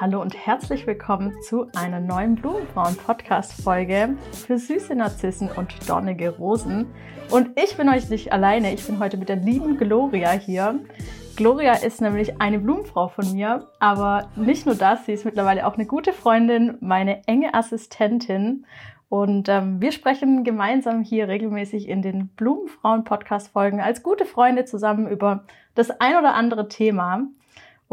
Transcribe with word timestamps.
Hallo 0.00 0.20
und 0.20 0.34
herzlich 0.34 0.88
willkommen 0.88 1.40
zu 1.40 1.68
einer 1.76 2.00
neuen 2.00 2.34
Blumenfrauen-Podcast-Folge 2.34 4.16
für 4.32 4.58
süße 4.58 4.92
Narzissen 4.96 5.48
und 5.52 5.88
dornige 5.88 6.30
Rosen. 6.30 6.86
Und 7.30 7.50
ich 7.60 7.76
bin 7.76 7.88
euch 7.88 8.10
nicht 8.10 8.32
alleine, 8.32 8.74
ich 8.74 8.84
bin 8.84 8.98
heute 8.98 9.16
mit 9.16 9.28
der 9.28 9.36
lieben 9.36 9.76
Gloria 9.78 10.32
hier. 10.32 10.80
Gloria 11.36 11.74
ist 11.74 12.00
nämlich 12.00 12.40
eine 12.40 12.58
Blumenfrau 12.58 13.06
von 13.06 13.32
mir, 13.34 13.68
aber 13.78 14.30
nicht 14.34 14.66
nur 14.66 14.74
das, 14.74 15.06
sie 15.06 15.12
ist 15.12 15.24
mittlerweile 15.24 15.64
auch 15.64 15.74
eine 15.74 15.86
gute 15.86 16.12
Freundin, 16.12 16.76
meine 16.80 17.24
enge 17.28 17.54
Assistentin. 17.54 18.66
Und 19.08 19.48
ähm, 19.48 19.80
wir 19.80 19.92
sprechen 19.92 20.42
gemeinsam 20.42 21.04
hier 21.04 21.28
regelmäßig 21.28 21.88
in 21.88 22.02
den 22.02 22.30
Blumenfrauen-Podcast-Folgen 22.30 23.80
als 23.80 24.02
gute 24.02 24.24
Freunde 24.24 24.64
zusammen 24.64 25.06
über 25.06 25.44
das 25.76 25.90
ein 26.00 26.16
oder 26.16 26.34
andere 26.34 26.66
Thema. 26.66 27.28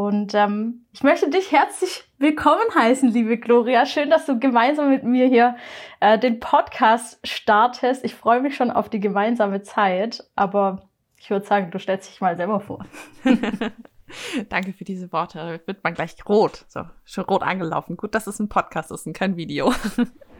Und 0.01 0.33
ähm, 0.33 0.87
ich 0.93 1.03
möchte 1.03 1.29
dich 1.29 1.51
herzlich 1.51 2.05
willkommen 2.17 2.63
heißen, 2.73 3.09
liebe 3.09 3.37
Gloria. 3.37 3.85
Schön, 3.85 4.09
dass 4.09 4.25
du 4.25 4.39
gemeinsam 4.39 4.89
mit 4.89 5.03
mir 5.03 5.27
hier 5.27 5.55
äh, 5.99 6.17
den 6.17 6.39
Podcast 6.39 7.19
startest. 7.23 8.03
Ich 8.03 8.15
freue 8.15 8.41
mich 8.41 8.55
schon 8.55 8.71
auf 8.71 8.89
die 8.89 8.99
gemeinsame 8.99 9.61
Zeit, 9.61 10.23
aber 10.35 10.89
ich 11.17 11.29
würde 11.29 11.45
sagen, 11.45 11.69
du 11.69 11.77
stellst 11.77 12.09
dich 12.09 12.19
mal 12.19 12.35
selber 12.35 12.61
vor. 12.61 12.83
Danke 14.49 14.73
für 14.73 14.85
diese 14.85 15.11
Worte. 15.11 15.61
Wird 15.67 15.83
man 15.83 15.93
gleich 15.93 16.15
rot. 16.27 16.65
So, 16.67 16.81
schon 17.05 17.25
rot 17.25 17.43
angelaufen. 17.43 17.95
Gut, 17.95 18.15
dass 18.15 18.25
es 18.25 18.39
ein 18.39 18.49
Podcast 18.49 18.89
ist 18.89 19.05
und 19.05 19.13
kein 19.13 19.37
Video. 19.37 19.71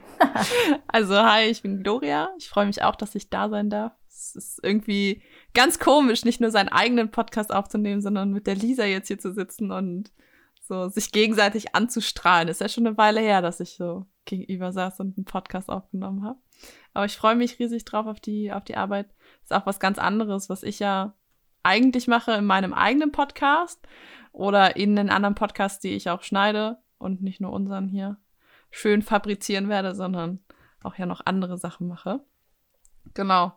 also, 0.88 1.16
hi, 1.18 1.44
ich 1.44 1.62
bin 1.62 1.84
Gloria. 1.84 2.30
Ich 2.40 2.50
freue 2.50 2.66
mich 2.66 2.82
auch, 2.82 2.96
dass 2.96 3.14
ich 3.14 3.30
da 3.30 3.48
sein 3.48 3.70
darf. 3.70 3.92
Es 4.22 4.36
ist 4.36 4.60
irgendwie 4.64 5.24
ganz 5.54 5.80
komisch, 5.80 6.26
nicht 6.26 6.42
nur 6.42 6.52
seinen 6.52 6.70
eigenen 6.70 7.12
Podcast 7.12 7.52
aufzunehmen, 7.52 8.02
sondern 8.02 8.32
mit 8.32 8.48
der 8.48 8.56
Lisa 8.56 8.86
jetzt 8.86 9.08
hier 9.08 9.20
zu 9.20 9.34
sitzen 9.34 9.72
und 9.72 10.12
so 10.62 10.88
sich 10.90 11.12
gegenseitig 11.12 11.76
anzustrahlen. 11.76 12.48
Ist 12.48 12.62
ja 12.62 12.70
schon 12.70 12.86
eine 12.86 12.98
Weile 12.98 13.20
her, 13.20 13.42
dass 13.42 13.60
ich 13.60 13.76
so 13.76 14.06
gegenüber 14.26 14.72
saß 14.72 15.00
und 15.00 15.18
einen 15.18 15.26
Podcast 15.26 15.70
aufgenommen 15.70 16.24
habe. 16.24 16.40
Aber 16.94 17.06
ich 17.06 17.18
freue 17.18 17.36
mich 17.36 17.60
riesig 17.60 17.86
drauf 17.86 18.06
auf 18.06 18.20
die, 18.20 18.52
auf 18.52 18.64
die 18.64 18.78
Arbeit. 18.78 19.10
Ist 19.44 19.54
auch 19.54 19.66
was 19.66 19.80
ganz 19.80 19.98
anderes, 19.98 20.50
was 20.50 20.64
ich 20.64 20.80
ja 20.80 21.16
eigentlich 21.64 22.08
mache 22.08 22.34
in 22.34 22.46
meinem 22.46 22.74
eigenen 22.74 23.12
Podcast 23.12 23.80
oder 24.32 24.76
in 24.76 24.96
den 24.96 25.10
anderen 25.10 25.36
Podcasts, 25.36 25.80
die 25.80 25.96
ich 25.96 26.10
auch 26.10 26.24
schneide 26.24 26.78
und 26.98 27.22
nicht 27.22 27.42
nur 27.42 27.52
unseren 27.52 27.88
hier 27.88 28.18
schön 28.70 29.02
fabrizieren 29.02 29.70
werde, 29.70 29.96
sondern 29.96 30.40
auch 30.84 30.98
ja 30.98 31.06
noch 31.06 31.22
andere 31.26 31.58
Sachen 31.58 31.88
mache. 31.88 32.24
Genau. 33.14 33.54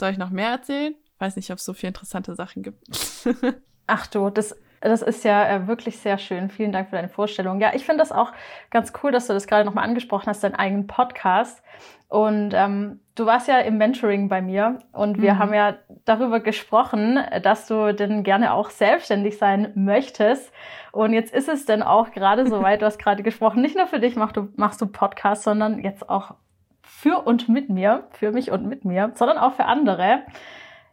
Soll 0.00 0.10
ich 0.10 0.18
noch 0.18 0.30
mehr 0.30 0.50
erzählen? 0.50 0.94
Weiß 1.18 1.36
nicht, 1.36 1.50
ob 1.50 1.58
es 1.58 1.64
so 1.64 1.72
viele 1.72 1.88
interessante 1.88 2.34
Sachen 2.34 2.62
gibt. 2.62 2.84
Ach 3.86 4.06
du, 4.06 4.30
das, 4.30 4.56
das 4.80 5.02
ist 5.02 5.24
ja 5.24 5.48
äh, 5.48 5.66
wirklich 5.66 5.98
sehr 5.98 6.18
schön. 6.18 6.50
Vielen 6.50 6.72
Dank 6.72 6.90
für 6.90 6.96
deine 6.96 7.08
Vorstellung. 7.08 7.60
Ja, 7.60 7.72
ich 7.74 7.84
finde 7.84 8.00
das 8.00 8.12
auch 8.12 8.32
ganz 8.70 8.92
cool, 9.02 9.12
dass 9.12 9.26
du 9.26 9.32
das 9.32 9.46
gerade 9.46 9.64
nochmal 9.64 9.84
angesprochen 9.84 10.26
hast, 10.26 10.42
deinen 10.42 10.56
eigenen 10.56 10.86
Podcast. 10.86 11.62
Und 12.08 12.52
ähm, 12.54 13.00
du 13.14 13.26
warst 13.26 13.48
ja 13.48 13.58
im 13.58 13.78
Mentoring 13.78 14.28
bei 14.28 14.42
mir 14.42 14.80
und 14.92 15.20
wir 15.20 15.34
mhm. 15.34 15.38
haben 15.38 15.54
ja 15.54 15.76
darüber 16.04 16.40
gesprochen, 16.40 17.18
dass 17.42 17.66
du 17.66 17.94
denn 17.94 18.22
gerne 18.22 18.52
auch 18.52 18.70
selbstständig 18.70 19.38
sein 19.38 19.72
möchtest. 19.74 20.52
Und 20.92 21.12
jetzt 21.12 21.34
ist 21.34 21.48
es 21.48 21.64
denn 21.64 21.82
auch 21.82 22.12
gerade 22.12 22.46
so 22.46 22.62
weit, 22.62 22.82
du 22.82 22.86
hast 22.86 22.98
gerade 22.98 23.22
gesprochen, 23.22 23.62
nicht 23.62 23.76
nur 23.76 23.86
für 23.86 24.00
dich 24.00 24.16
machst 24.16 24.36
du, 24.36 24.48
machst 24.56 24.80
du 24.80 24.86
Podcast, 24.86 25.42
sondern 25.42 25.82
jetzt 25.82 26.08
auch 26.08 26.34
für 26.84 27.26
und 27.26 27.48
mit 27.48 27.68
mir, 27.68 28.08
für 28.12 28.32
mich 28.32 28.50
und 28.50 28.66
mit 28.66 28.84
mir, 28.84 29.12
sondern 29.14 29.38
auch 29.38 29.54
für 29.54 29.64
andere. 29.64 30.22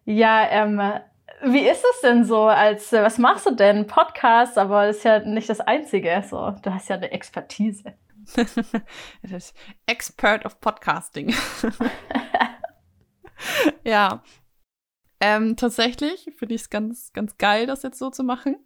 Ja, 0.05 0.47
ähm, 0.49 0.81
wie 1.43 1.67
ist 1.67 1.83
es 1.93 2.01
denn 2.01 2.23
so 2.23 2.43
als, 2.43 2.91
was 2.91 3.17
machst 3.17 3.45
du 3.45 3.51
denn? 3.51 3.87
Podcast, 3.87 4.57
aber 4.57 4.87
das 4.87 4.97
ist 4.97 5.03
ja 5.03 5.19
nicht 5.19 5.49
das 5.49 5.59
Einzige. 5.59 6.23
So, 6.27 6.55
du 6.61 6.73
hast 6.73 6.89
ja 6.89 6.97
eine 6.97 7.11
Expertise. 7.11 7.93
das 9.23 9.53
Expert 9.85 10.45
of 10.45 10.59
Podcasting. 10.59 11.33
ja. 13.83 14.23
Ähm, 15.19 15.55
tatsächlich 15.55 16.31
finde 16.37 16.55
ich 16.55 16.61
es 16.61 16.69
ganz, 16.69 17.13
ganz 17.13 17.37
geil, 17.37 17.67
das 17.67 17.83
jetzt 17.83 17.99
so 17.99 18.09
zu 18.09 18.23
machen. 18.23 18.57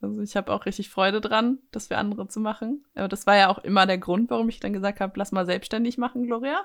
Also 0.00 0.22
ich 0.22 0.36
habe 0.36 0.52
auch 0.52 0.66
richtig 0.66 0.90
Freude 0.90 1.20
dran, 1.20 1.58
das 1.72 1.88
für 1.88 1.98
andere 1.98 2.28
zu 2.28 2.40
machen. 2.40 2.84
Aber 2.94 3.08
das 3.08 3.26
war 3.26 3.36
ja 3.36 3.48
auch 3.48 3.58
immer 3.58 3.86
der 3.86 3.98
Grund, 3.98 4.30
warum 4.30 4.48
ich 4.48 4.60
dann 4.60 4.72
gesagt 4.72 5.00
habe, 5.00 5.12
lass 5.16 5.32
mal 5.32 5.46
selbstständig 5.46 5.98
machen, 5.98 6.26
Gloria. 6.26 6.64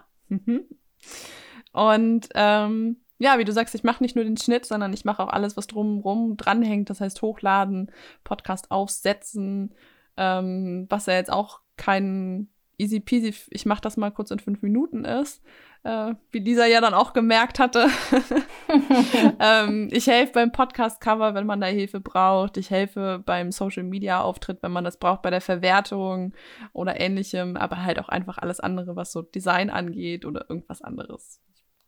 Und 1.72 2.30
ähm, 2.36 2.98
ja, 3.18 3.40
wie 3.40 3.46
du 3.46 3.52
sagst, 3.52 3.74
ich 3.74 3.84
mache 3.84 4.04
nicht 4.04 4.16
nur 4.16 4.26
den 4.26 4.38
Schnitt, 4.38 4.66
sondern 4.66 4.94
ich 4.94 5.06
mache 5.06 5.24
auch 5.24 5.30
alles, 5.30 5.58
was 5.58 5.68
drumherum 5.68 6.38
dranhängt. 6.38 6.90
Das 6.90 7.02
heißt, 7.02 7.22
hochladen, 7.22 7.92
Podcast 8.24 8.70
aufsetzen, 8.70 9.74
ähm, 10.18 10.86
was 10.90 11.08
ja 11.08 11.14
jetzt 11.14 11.32
auch 11.32 11.62
kein 11.78 12.50
easy 12.78 13.00
peasy, 13.00 13.34
ich 13.50 13.66
mache 13.66 13.82
das 13.82 13.98
mal 13.98 14.12
kurz 14.12 14.32
in 14.32 14.40
fünf 14.40 14.62
Minuten 14.62 15.06
ist, 15.06 15.42
äh, 15.84 16.14
wie 16.32 16.40
Lisa 16.40 16.66
ja 16.66 16.82
dann 16.82 16.94
auch 16.94 17.14
gemerkt 17.14 17.60
hatte. 17.60 17.88
ähm, 19.40 19.90
ich 19.92 20.08
helfe 20.08 20.34
beim 20.34 20.52
Podcast-Cover, 20.52 21.34
wenn 21.36 21.46
man 21.46 21.62
da 21.62 21.68
Hilfe 21.68 22.00
braucht. 22.00 22.58
Ich 22.58 22.70
helfe 22.70 23.22
beim 23.26 23.52
Social-Media-Auftritt, 23.52 24.64
wenn 24.64 24.72
man 24.72 24.84
das 24.86 24.98
braucht, 24.98 25.22
bei 25.22 25.30
der 25.30 25.42
Verwertung 25.42 26.34
oder 26.72 27.00
ähnlichem, 27.00 27.58
aber 27.58 27.84
halt 27.84 28.00
auch 28.00 28.10
einfach 28.10 28.38
alles 28.38 28.60
andere, 28.60 28.96
was 28.96 29.12
so 29.12 29.22
Design 29.22 29.70
angeht 29.70 30.26
oder 30.26 30.50
irgendwas 30.50 30.82
anderes 30.82 31.42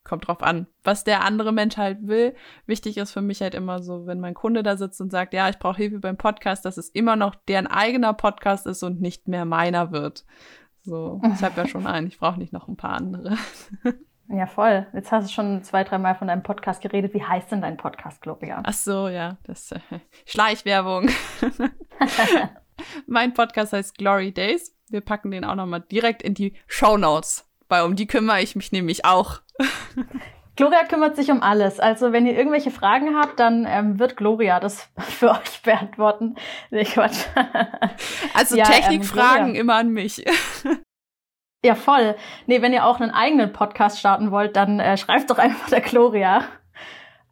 kommt 0.05 0.27
drauf 0.27 0.41
an, 0.43 0.67
was 0.83 1.03
der 1.03 1.23
andere 1.23 1.51
Mensch 1.51 1.77
halt 1.77 2.07
will. 2.07 2.35
Wichtig 2.67 2.97
ist 2.97 3.11
für 3.11 3.21
mich 3.21 3.41
halt 3.41 3.55
immer 3.55 3.81
so, 3.81 4.05
wenn 4.05 4.19
mein 4.19 4.35
Kunde 4.35 4.63
da 4.63 4.77
sitzt 4.77 5.01
und 5.01 5.11
sagt, 5.11 5.33
ja, 5.33 5.49
ich 5.49 5.57
brauche 5.57 5.77
Hilfe 5.77 5.99
beim 5.99 6.15
Podcast, 6.15 6.63
dass 6.63 6.77
es 6.77 6.89
immer 6.89 7.15
noch 7.15 7.35
deren 7.35 7.67
eigener 7.67 8.13
Podcast 8.13 8.67
ist 8.67 8.83
und 8.83 9.01
nicht 9.01 9.27
mehr 9.27 9.45
meiner 9.45 9.91
wird. 9.91 10.23
So, 10.85 11.19
ich 11.33 11.43
habe 11.43 11.61
ja 11.61 11.67
schon 11.67 11.87
einen, 11.87 12.07
ich 12.07 12.19
brauche 12.19 12.39
nicht 12.39 12.53
noch 12.53 12.67
ein 12.67 12.77
paar 12.77 12.93
andere. 12.93 13.37
Ja, 14.27 14.47
voll. 14.47 14.87
Jetzt 14.93 15.11
hast 15.11 15.29
du 15.29 15.33
schon 15.33 15.63
zwei, 15.63 15.83
dreimal 15.83 16.15
von 16.15 16.27
deinem 16.27 16.41
Podcast 16.41 16.81
geredet. 16.81 17.13
Wie 17.13 17.23
heißt 17.23 17.51
denn 17.51 17.61
dein 17.61 17.77
Podcast, 17.77 18.21
Gloria? 18.21 18.61
Ach 18.63 18.73
so, 18.73 19.07
ja, 19.07 19.37
das 19.43 19.71
äh, 19.71 19.79
Schleichwerbung. 20.25 21.09
mein 23.07 23.33
Podcast 23.33 23.73
heißt 23.73 23.97
Glory 23.97 24.31
Days. 24.31 24.75
Wir 24.89 25.01
packen 25.01 25.31
den 25.31 25.45
auch 25.45 25.55
nochmal 25.55 25.81
direkt 25.81 26.23
in 26.23 26.33
die 26.33 26.55
Show 26.67 26.97
Notes, 26.97 27.51
weil 27.67 27.83
um 27.83 27.95
die 27.95 28.07
kümmere 28.07 28.41
ich 28.41 28.55
mich 28.55 28.71
nämlich 28.71 29.05
auch. 29.05 29.41
Gloria 30.55 30.85
kümmert 30.85 31.15
sich 31.15 31.31
um 31.31 31.41
alles. 31.41 31.79
Also 31.79 32.11
wenn 32.13 32.25
ihr 32.25 32.37
irgendwelche 32.37 32.71
Fragen 32.71 33.15
habt, 33.15 33.39
dann 33.39 33.65
ähm, 33.67 33.99
wird 33.99 34.15
Gloria 34.15 34.59
das 34.59 34.89
für 34.97 35.31
euch 35.31 35.61
beantworten. 35.63 36.35
Nee, 36.71 36.85
Quatsch. 36.85 37.25
Also 38.33 38.55
ja, 38.55 38.65
Technikfragen 38.65 39.49
ähm, 39.49 39.55
immer 39.55 39.75
an 39.75 39.89
mich. 39.89 40.23
ja, 41.65 41.75
voll. 41.75 42.15
Nee, 42.47 42.61
wenn 42.61 42.73
ihr 42.73 42.85
auch 42.85 42.99
einen 42.99 43.11
eigenen 43.11 43.51
Podcast 43.51 43.99
starten 43.99 44.31
wollt, 44.31 44.55
dann 44.55 44.79
äh, 44.79 44.97
schreibt 44.97 45.29
doch 45.29 45.39
einfach 45.39 45.69
der 45.69 45.81
Gloria. 45.81 46.43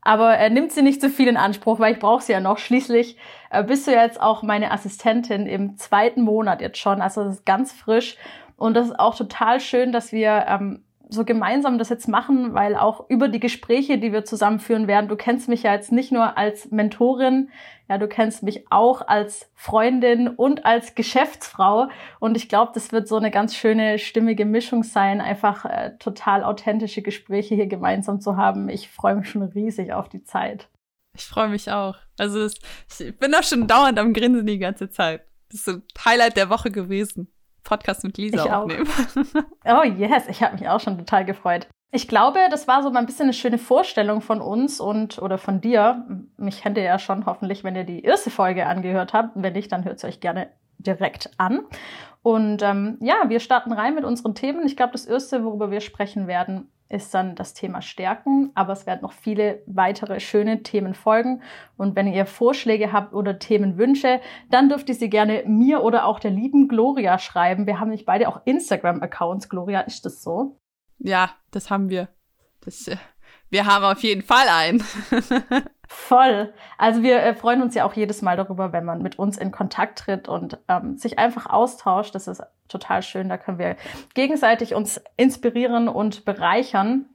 Aber 0.01 0.37
äh, 0.37 0.49
nimmt 0.49 0.73
sie 0.73 0.81
nicht 0.81 0.99
zu 0.99 1.09
viel 1.09 1.29
in 1.29 1.37
Anspruch, 1.37 1.79
weil 1.79 1.93
ich 1.93 1.99
brauche 1.99 2.21
sie 2.21 2.33
ja 2.33 2.41
noch. 2.41 2.57
Schließlich 2.57 3.17
äh, 3.51 3.63
bist 3.63 3.87
du 3.87 3.91
jetzt 3.91 4.21
auch 4.21 4.43
meine 4.43 4.71
Assistentin 4.71 5.47
im 5.47 5.77
zweiten 5.77 6.21
Monat 6.21 6.59
jetzt 6.59 6.77
schon. 6.77 7.01
Also 7.01 7.23
das 7.23 7.35
ist 7.35 7.45
ganz 7.45 7.71
frisch. 7.71 8.17
Und 8.57 8.75
das 8.75 8.87
ist 8.87 8.99
auch 8.99 9.15
total 9.15 9.61
schön, 9.61 9.93
dass 9.93 10.11
wir 10.11 10.45
ähm, 10.47 10.83
so 11.13 11.23
gemeinsam 11.25 11.77
das 11.77 11.89
jetzt 11.89 12.07
machen, 12.07 12.53
weil 12.53 12.75
auch 12.75 13.09
über 13.09 13.27
die 13.27 13.39
Gespräche, 13.39 13.97
die 13.97 14.11
wir 14.11 14.25
zusammenführen 14.25 14.87
werden, 14.87 15.07
du 15.07 15.15
kennst 15.15 15.47
mich 15.47 15.63
ja 15.63 15.73
jetzt 15.73 15.91
nicht 15.91 16.11
nur 16.11 16.37
als 16.37 16.71
Mentorin, 16.71 17.49
ja, 17.89 17.97
du 17.97 18.07
kennst 18.07 18.43
mich 18.43 18.65
auch 18.71 19.07
als 19.07 19.51
Freundin 19.55 20.27
und 20.27 20.65
als 20.65 20.95
Geschäftsfrau. 20.95 21.89
Und 22.19 22.37
ich 22.37 22.49
glaube, 22.49 22.71
das 22.73 22.91
wird 22.91 23.07
so 23.07 23.17
eine 23.17 23.29
ganz 23.29 23.55
schöne, 23.55 23.99
stimmige 23.99 24.45
Mischung 24.45 24.83
sein, 24.83 25.21
einfach 25.21 25.65
äh, 25.65 25.97
total 25.99 26.43
authentische 26.43 27.01
Gespräche 27.01 27.55
hier 27.55 27.67
gemeinsam 27.67 28.21
zu 28.21 28.37
haben. 28.37 28.69
Ich 28.69 28.89
freue 28.89 29.15
mich 29.15 29.29
schon 29.29 29.43
riesig 29.43 29.93
auf 29.93 30.09
die 30.09 30.23
Zeit. 30.23 30.69
Ich 31.15 31.25
freue 31.25 31.49
mich 31.49 31.69
auch. 31.71 31.95
Also 32.17 32.39
es, 32.41 32.55
ich 32.99 33.17
bin 33.17 33.35
auch 33.35 33.43
schon 33.43 33.67
dauernd 33.67 33.99
am 33.99 34.13
Grinsen 34.13 34.45
die 34.45 34.59
ganze 34.59 34.89
Zeit. 34.89 35.25
Das 35.51 35.67
ist 35.67 35.69
ein 35.69 35.83
Highlight 36.03 36.37
der 36.37 36.49
Woche 36.49 36.71
gewesen. 36.71 37.31
Podcast 37.63 38.03
mit 38.03 38.17
Lisa 38.17 38.45
ich 38.45 38.51
aufnehmen. 38.51 38.87
Oh 39.65 39.83
yes, 39.83 40.27
ich 40.27 40.43
habe 40.43 40.57
mich 40.57 40.67
auch 40.67 40.79
schon 40.79 40.97
total 40.97 41.25
gefreut. 41.25 41.67
Ich 41.91 42.07
glaube, 42.07 42.39
das 42.49 42.67
war 42.67 42.81
so 42.81 42.89
mal 42.89 42.99
ein 42.99 43.05
bisschen 43.05 43.25
eine 43.25 43.33
schöne 43.33 43.59
Vorstellung 43.59 44.21
von 44.21 44.41
uns 44.41 44.79
und 44.79 45.21
oder 45.21 45.37
von 45.37 45.61
dir. 45.61 46.07
Mich 46.37 46.61
kennt 46.61 46.77
ihr 46.77 46.83
ja 46.83 46.97
schon 46.97 47.27
hoffentlich, 47.27 47.63
wenn 47.63 47.75
ihr 47.75 47.83
die 47.83 48.01
erste 48.01 48.31
Folge 48.31 48.65
angehört 48.65 49.13
habt. 49.13 49.31
Wenn 49.35 49.53
nicht, 49.53 49.71
dann 49.71 49.85
hört 49.85 49.97
es 49.97 50.03
euch 50.03 50.19
gerne 50.19 50.49
direkt 50.79 51.29
an. 51.37 51.61
Und 52.23 52.63
ähm, 52.63 52.97
ja, 52.99 53.25
wir 53.27 53.39
starten 53.39 53.71
rein 53.71 53.95
mit 53.95 54.05
unseren 54.05 54.33
Themen. 54.33 54.65
Ich 54.65 54.75
glaube, 54.75 54.93
das 54.93 55.05
erste, 55.05 55.43
worüber 55.45 55.69
wir 55.69 55.81
sprechen 55.81 56.25
werden, 56.25 56.71
ist 56.89 57.13
dann 57.13 57.35
das 57.35 57.53
Thema 57.53 57.81
Stärken, 57.81 58.51
aber 58.53 58.73
es 58.73 58.85
werden 58.85 59.01
noch 59.01 59.13
viele 59.13 59.63
weitere 59.65 60.19
schöne 60.19 60.63
Themen 60.63 60.93
folgen. 60.93 61.41
Und 61.77 61.95
wenn 61.95 62.07
ihr 62.07 62.25
Vorschläge 62.25 62.91
habt 62.91 63.13
oder 63.13 63.39
Themenwünsche, 63.39 64.21
dann 64.49 64.69
dürft 64.69 64.89
ihr 64.89 64.95
sie 64.95 65.09
gerne 65.09 65.43
mir 65.47 65.81
oder 65.83 66.05
auch 66.05 66.19
der 66.19 66.31
lieben 66.31 66.67
Gloria 66.67 67.17
schreiben. 67.17 67.65
Wir 67.65 67.79
haben 67.79 67.89
nicht 67.89 68.05
beide 68.05 68.27
auch 68.27 68.41
Instagram-Accounts. 68.45 69.49
Gloria, 69.49 69.81
ist 69.81 70.05
das 70.05 70.21
so? 70.21 70.59
Ja, 70.99 71.31
das 71.51 71.69
haben 71.69 71.89
wir. 71.89 72.09
Das, 72.61 72.87
äh, 72.87 72.97
wir 73.49 73.65
haben 73.65 73.85
auf 73.85 74.01
jeden 74.03 74.21
Fall 74.21 74.47
einen. 74.49 74.83
Voll. 75.93 76.51
Also 76.79 77.03
wir 77.03 77.21
äh, 77.21 77.35
freuen 77.35 77.61
uns 77.61 77.75
ja 77.75 77.85
auch 77.85 77.93
jedes 77.93 78.23
Mal 78.23 78.35
darüber, 78.35 78.73
wenn 78.73 78.83
man 78.83 79.03
mit 79.03 79.19
uns 79.19 79.37
in 79.37 79.51
Kontakt 79.51 79.99
tritt 79.99 80.27
und 80.27 80.57
ähm, 80.67 80.97
sich 80.97 81.19
einfach 81.19 81.45
austauscht. 81.45 82.15
Das 82.15 82.27
ist 82.27 82.41
total 82.67 83.03
schön. 83.03 83.29
Da 83.29 83.37
können 83.37 83.59
wir 83.59 83.77
gegenseitig 84.15 84.73
uns 84.73 84.99
inspirieren 85.17 85.87
und 85.87 86.25
bereichern. 86.25 87.05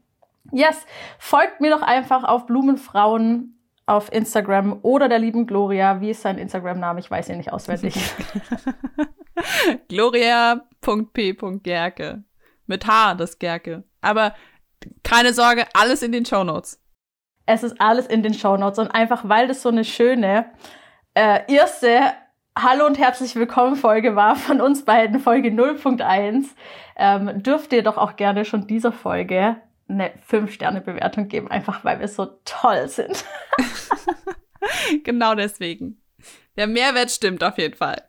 Yes, 0.53 0.87
folgt 1.19 1.61
mir 1.61 1.71
doch 1.73 1.83
einfach 1.83 2.23
auf 2.23 2.47
Blumenfrauen 2.47 3.59
auf 3.85 4.13
Instagram 4.13 4.79
oder 4.83 5.09
der 5.09 5.19
lieben 5.19 5.49
Gloria. 5.49 6.01
Wie 6.01 6.11
ist 6.11 6.23
sein 6.23 6.39
Instagram-Name? 6.39 7.01
Ich 7.01 7.11
weiß 7.11 7.31
ihn 7.31 7.39
nicht 7.39 7.53
auswendig. 7.53 7.97
Gloria.p.gerke. 9.89 10.63
Mit 12.67 12.87
H, 12.87 13.15
das 13.17 13.41
Gerke. 13.41 13.83
Aber 14.01 14.37
keine 15.03 15.33
Sorge, 15.35 15.67
alles 15.75 16.03
in 16.03 16.13
den 16.13 16.25
Show 16.25 16.45
Notes. 16.45 16.81
Es 17.51 17.63
ist 17.63 17.81
alles 17.81 18.07
in 18.07 18.23
den 18.23 18.35
Show 18.35 18.59
Notes 18.59 18.79
und 18.79 18.89
einfach, 18.89 19.27
weil 19.27 19.49
das 19.49 19.63
so 19.63 19.71
eine 19.71 19.83
schöne 19.83 20.51
äh, 21.15 21.51
erste 21.51 22.13
Hallo 22.55 22.85
und 22.85 22.99
herzlich 22.99 23.37
willkommen 23.37 23.75
Folge 23.75 24.17
war 24.17 24.37
von 24.37 24.61
uns 24.61 24.85
beiden, 24.85 25.19
Folge 25.19 25.49
0.1, 25.49 26.45
ähm, 26.97 27.43
dürft 27.43 27.73
ihr 27.73 27.83
doch 27.83 27.97
auch 27.97 28.17
gerne 28.17 28.45
schon 28.45 28.67
dieser 28.67 28.93
Folge 28.93 29.57
eine 29.89 30.11
5-Sterne-Bewertung 30.31 31.29
geben, 31.29 31.51
einfach 31.51 31.85
weil 31.87 32.01
wir 32.01 32.09
so 32.09 32.27
toll 32.45 32.87
sind. 32.89 33.25
genau 35.05 35.35
deswegen. 35.35 36.03
Der 36.59 36.67
Mehrwert 36.67 37.11
stimmt 37.11 37.43
auf 37.43 37.57
jeden 37.57 37.77
Fall. 37.77 38.03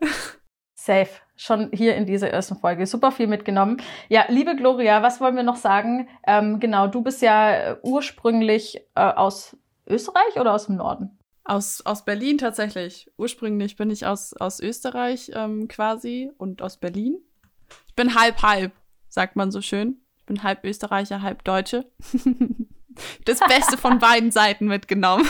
Safe. 0.90 1.10
Schon 1.36 1.70
hier 1.72 1.96
in 1.96 2.06
dieser 2.06 2.30
ersten 2.32 2.56
Folge. 2.58 2.86
Super 2.86 3.12
viel 3.12 3.28
mitgenommen. 3.28 3.82
Ja, 4.10 4.26
liebe 4.28 4.56
Gloria, 4.56 5.04
was 5.04 5.22
wollen 5.22 5.36
wir 5.36 5.44
noch 5.44 5.56
sagen? 5.56 6.10
Ähm, 6.26 6.60
genau, 6.60 6.88
du 6.88 7.02
bist 7.02 7.22
ja 7.22 7.78
ursprünglich 7.84 8.82
äh, 8.96 9.02
aus 9.02 9.56
Österreich 9.88 10.40
oder 10.40 10.54
aus 10.54 10.66
dem 10.66 10.76
Norden? 10.76 11.18
Aus, 11.44 11.82
aus 11.86 12.06
Berlin 12.06 12.38
tatsächlich. 12.38 13.10
Ursprünglich 13.18 13.76
bin 13.76 13.90
ich 13.90 14.06
aus, 14.06 14.34
aus 14.34 14.60
Österreich 14.60 15.32
ähm, 15.34 15.68
quasi 15.68 16.32
und 16.38 16.62
aus 16.62 16.78
Berlin. 16.78 17.20
Ich 17.88 17.96
bin 17.96 18.16
halb 18.16 18.42
halb, 18.42 18.72
sagt 19.08 19.36
man 19.36 19.52
so 19.52 19.62
schön 19.62 20.02
bin 20.30 20.44
halb 20.44 20.64
Österreicher, 20.64 21.22
halb 21.22 21.44
Deutsche. 21.44 21.92
das 23.26 23.40
Beste 23.40 23.78
von 23.78 24.00
beiden 24.00 24.32
Seiten 24.32 24.68
mitgenommen. 24.68 25.28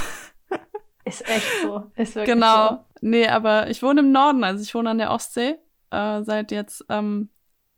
Ist 1.06 1.28
echt 1.28 1.48
so. 1.64 1.90
Ist 1.96 2.16
wirklich 2.16 2.36
genau. 2.36 2.70
So. 2.70 2.86
Nee, 3.02 3.28
aber 3.28 3.70
ich 3.70 3.82
wohne 3.82 4.02
im 4.02 4.12
Norden, 4.12 4.44
also 4.44 4.62
ich 4.62 4.76
wohne 4.76 4.90
an 4.90 4.98
der 4.98 5.12
Ostsee 5.12 5.58
äh, 5.92 6.24
seit 6.24 6.52
jetzt 6.52 6.86
ähm, 6.90 7.30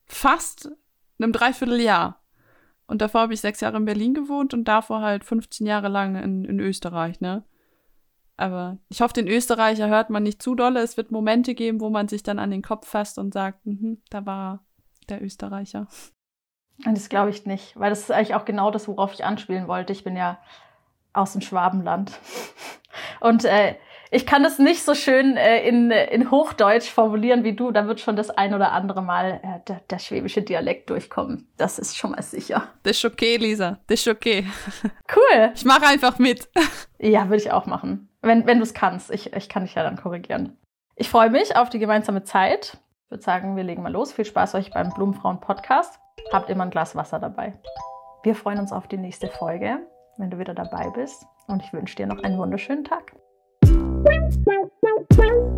fast 0.05 0.71
einem 1.19 1.31
Dreivierteljahr. 1.31 2.21
Und 2.87 3.01
davor 3.01 3.21
habe 3.21 3.33
ich 3.33 3.41
sechs 3.41 3.61
Jahre 3.61 3.77
in 3.77 3.85
Berlin 3.85 4.13
gewohnt 4.13 4.53
und 4.53 4.65
davor 4.65 5.01
halt 5.01 5.23
15 5.23 5.65
Jahre 5.65 5.87
lang 5.87 6.15
in, 6.15 6.43
in 6.45 6.59
Österreich, 6.59 7.21
ne? 7.21 7.43
Aber 8.37 8.79
ich 8.89 9.01
hoffe, 9.01 9.13
den 9.13 9.27
Österreicher 9.27 9.87
hört 9.87 10.09
man 10.09 10.23
nicht 10.23 10.41
zu 10.41 10.55
dolle. 10.55 10.81
Es 10.81 10.97
wird 10.97 11.11
Momente 11.11 11.53
geben, 11.53 11.79
wo 11.79 11.91
man 11.91 12.07
sich 12.07 12.23
dann 12.23 12.39
an 12.39 12.49
den 12.49 12.63
Kopf 12.63 12.87
fasst 12.87 13.19
und 13.19 13.33
sagt, 13.33 13.65
mhm, 13.67 14.01
da 14.09 14.25
war 14.25 14.65
der 15.09 15.23
Österreicher. 15.23 15.87
Das 16.83 17.09
glaube 17.09 17.29
ich 17.29 17.45
nicht, 17.45 17.79
weil 17.79 17.91
das 17.91 17.99
ist 17.99 18.11
eigentlich 18.11 18.33
auch 18.33 18.45
genau 18.45 18.71
das, 18.71 18.87
worauf 18.87 19.13
ich 19.13 19.23
anspielen 19.23 19.67
wollte. 19.67 19.93
Ich 19.93 20.03
bin 20.03 20.15
ja 20.15 20.39
aus 21.13 21.33
dem 21.33 21.41
Schwabenland. 21.41 22.19
Und 23.19 23.45
äh, 23.45 23.75
ich 24.13 24.25
kann 24.25 24.43
das 24.43 24.59
nicht 24.59 24.83
so 24.83 24.93
schön 24.93 25.37
äh, 25.37 25.65
in, 25.65 25.89
in 25.89 26.29
Hochdeutsch 26.29 26.89
formulieren 26.89 27.45
wie 27.45 27.55
du. 27.55 27.71
Da 27.71 27.87
wird 27.87 28.01
schon 28.01 28.17
das 28.17 28.29
ein 28.29 28.53
oder 28.53 28.73
andere 28.73 29.01
Mal 29.01 29.39
äh, 29.41 29.65
der, 29.69 29.79
der 29.89 29.99
schwäbische 29.99 30.41
Dialekt 30.41 30.89
durchkommen. 30.89 31.47
Das 31.55 31.79
ist 31.79 31.97
schon 31.97 32.11
mal 32.11 32.21
sicher. 32.21 32.67
Das 32.83 32.97
ist 32.97 33.05
okay, 33.05 33.37
Lisa. 33.37 33.79
Das 33.87 34.01
ist 34.01 34.07
okay. 34.09 34.45
Cool. 35.13 35.51
Ich 35.55 35.65
mache 35.65 35.87
einfach 35.87 36.19
mit. 36.19 36.49
Ja, 37.03 37.25
würde 37.29 37.37
ich 37.37 37.51
auch 37.51 37.65
machen. 37.65 38.09
Wenn, 38.21 38.45
wenn 38.45 38.59
du 38.59 38.63
es 38.63 38.75
kannst. 38.75 39.09
Ich, 39.09 39.33
ich 39.33 39.49
kann 39.49 39.63
dich 39.63 39.73
ja 39.73 39.81
dann 39.81 39.97
korrigieren. 39.97 40.55
Ich 40.95 41.09
freue 41.09 41.31
mich 41.31 41.55
auf 41.55 41.69
die 41.69 41.79
gemeinsame 41.79 42.23
Zeit. 42.23 42.77
Ich 43.05 43.11
würde 43.11 43.23
sagen, 43.23 43.55
wir 43.55 43.63
legen 43.63 43.81
mal 43.81 43.91
los. 43.91 44.13
Viel 44.13 44.25
Spaß 44.25 44.53
euch 44.53 44.69
beim 44.69 44.93
Blumenfrauen 44.93 45.39
Podcast. 45.39 45.99
Habt 46.31 46.51
immer 46.51 46.63
ein 46.63 46.69
Glas 46.69 46.95
Wasser 46.95 47.17
dabei. 47.17 47.53
Wir 48.21 48.35
freuen 48.35 48.59
uns 48.59 48.71
auf 48.71 48.87
die 48.87 48.97
nächste 48.97 49.29
Folge, 49.29 49.79
wenn 50.17 50.29
du 50.29 50.37
wieder 50.37 50.53
dabei 50.53 50.91
bist. 50.91 51.25
Und 51.47 51.63
ich 51.63 51.73
wünsche 51.73 51.95
dir 51.95 52.05
noch 52.05 52.21
einen 52.21 52.37
wunderschönen 52.37 52.83
Tag. 52.83 53.13
Bye. 55.09 55.50